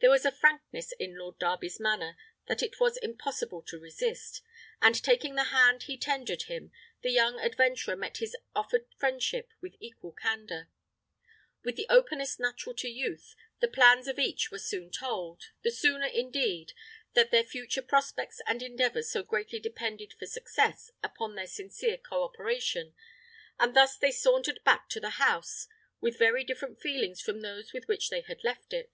[0.00, 2.16] There was a frankness in Lord Darby's manner
[2.48, 4.42] that it was impossible to resist,
[4.82, 9.76] and taking the hand he tendered him, the young adventurer met his offered friendship with
[9.78, 10.68] equal candour.
[11.62, 16.08] With the openness natural to youth, the plans of each were soon told, the sooner,
[16.08, 16.72] indeed,
[17.12, 22.24] that their future prospects and endeavours so greatly depended for success upon their sincere co
[22.24, 22.96] operation,
[23.60, 25.68] and thus they sauntered back to the house,
[26.00, 28.90] with very different feelings from those with which they had left it.